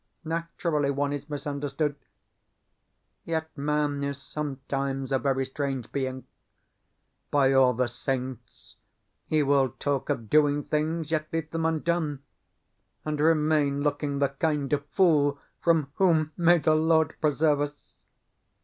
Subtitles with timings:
[0.25, 1.95] Naturally one is misunderstood....
[3.23, 6.25] Yet man is sometimes a very strange being.
[7.29, 8.77] By all the Saints,
[9.27, 12.23] he will talk of doing things, yet leave them undone,
[13.05, 17.93] and remain looking the kind of fool from whom may the Lord preserve us!...